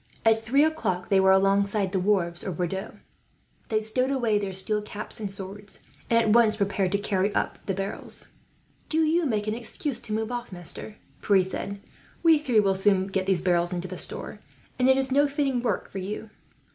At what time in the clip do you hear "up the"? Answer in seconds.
7.35-7.75